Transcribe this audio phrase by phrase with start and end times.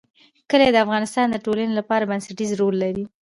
[0.49, 3.03] کلي د افغانستان د ټولنې لپاره بنسټيز رول لري.